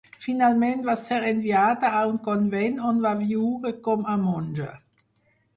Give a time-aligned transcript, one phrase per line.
[0.25, 4.73] Finalment, va ser enviada a un convent on va viure com a monja.